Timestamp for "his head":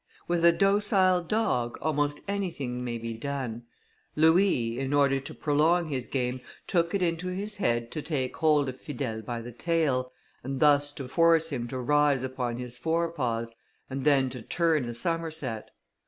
7.27-7.91